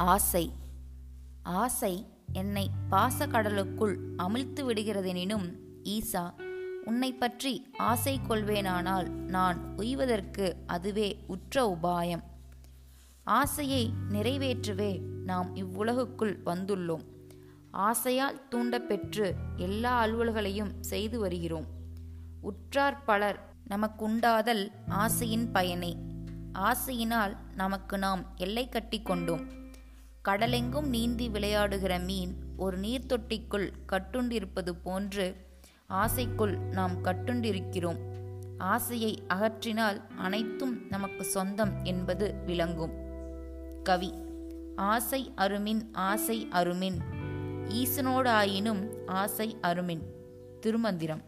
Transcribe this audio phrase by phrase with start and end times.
[0.00, 0.52] ஆசை.
[1.42, 5.52] ஆசை என்னை பாசக்கடலுக்குள் அமிழ்த்து விடுகிறதெனினும்
[5.84, 6.34] ஈசா
[6.84, 12.22] உன்னை பற்றி ஆசை கொள்வேனானால் நான் உய்வதற்கு அதுவே உற்ற உபாயம்.
[13.24, 17.04] ஆசையை நிறைவேற்றவே நாம் இவ்வுலகுக்குள் வந்துள்ளோம்.
[17.70, 21.66] ஆசையால் தூண்டப்பெற்று எல்லா அலுவல்களையும் செய்து வருகிறோம்.
[22.40, 25.96] உற்றார் பலர் நமக்குண்டாதல் ஆசையின் பயனே.
[26.52, 29.58] ஆசையினால் நமக்கு நாம் எல்லை கட்டி கொண்டோம்.
[30.30, 35.36] கடலெங்கும் நீந்தி விளையாடுகிற மீன் ஒரு நீர்த்தொட்டிக்குள் கட்டுண்டிருப்பது போன்று
[35.86, 37.98] ஆசைக்குள் நாம் கட்டுண்டிருக்கிறோம்.
[38.58, 42.92] ஆசையை அகற்றினால் அனைத்தும் நமக்கு சொந்தம் என்பது விளங்கும்.
[43.82, 44.14] கவி
[44.76, 46.96] ஆசை அருமின் ஆசை அருமின்.
[47.68, 50.02] ஈசனோடாயினும் ஆசை அருமின்.
[50.60, 51.22] திருமந்திரம்.